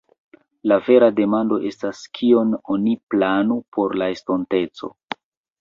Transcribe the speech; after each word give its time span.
La 0.71 0.77
vera 0.87 1.09
demando 1.19 1.59
estas, 1.71 2.01
kion 2.21 2.55
oni 2.77 2.97
planu 3.15 3.59
por 3.79 3.97
la 4.03 4.09
estonteco. 4.17 4.95